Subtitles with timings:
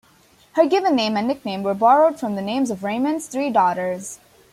[0.53, 4.19] Her given name and nickname were borrowed from the names of Raymond's three daughters.